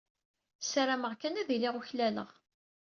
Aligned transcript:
Ssarameɣ 0.61 1.13
kan 1.15 1.39
ad 1.41 1.49
iliɣ 1.55 1.73
uklaleɣ. 1.79 2.29